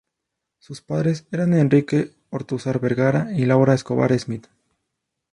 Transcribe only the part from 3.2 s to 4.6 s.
y Laura Escobar Smith.